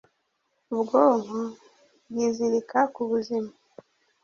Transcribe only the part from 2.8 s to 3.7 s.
ku buzima